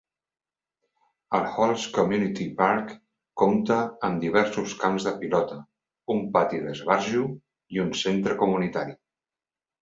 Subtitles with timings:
[1.39, 2.93] El Halls Community Park
[3.41, 3.77] compta
[4.07, 5.59] amb diversos camps de pilota,
[6.15, 7.29] un pati d'esbarjo
[7.77, 8.99] i un centre comunitari.